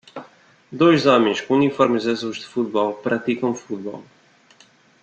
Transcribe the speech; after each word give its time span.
Dois 0.71 1.05
homens 1.05 1.41
com 1.41 1.53
uniformes 1.57 2.07
azuis 2.15 2.37
de 2.41 2.47
futebol 2.55 2.91
praticam 3.05 3.53
futebol. 3.63 4.03